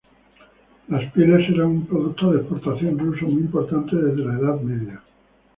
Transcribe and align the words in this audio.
Las 0.87 1.11
pieles 1.13 1.47
eran 1.47 1.67
un 1.67 1.85
producto 1.85 2.31
de 2.33 2.39
exportación 2.39 2.97
ruso 2.97 3.27
muy 3.27 3.43
importante 3.43 3.95
desde 3.97 4.25
la 4.25 4.33
edad 4.33 4.59
media. 4.59 4.99